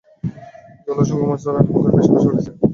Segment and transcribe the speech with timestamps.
[0.85, 2.51] জলে অসংখ্য মাছ আর হাঙ্গর ভেসে ভেসে বেড়াচ্চে।